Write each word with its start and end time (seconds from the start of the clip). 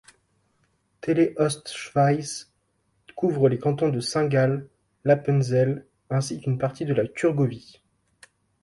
TeleOstschweiz 1.01 2.49
couvre 3.15 3.49
les 3.49 3.59
cantons 3.59 3.89
de 3.89 3.99
Saint-Gall, 3.99 4.67
l'Appenzell 5.03 5.85
ainsi 6.09 6.41
qu'une 6.41 6.57
partie 6.57 6.85
de 6.85 6.95
la 6.95 7.07
Thurgovie. 7.07 7.79